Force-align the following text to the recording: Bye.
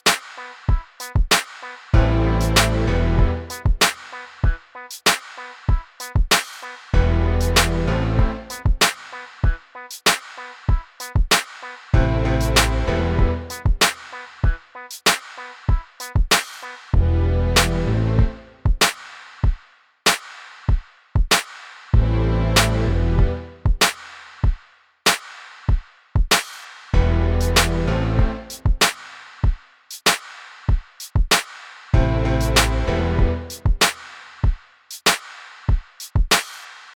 Bye. 0.00 2.01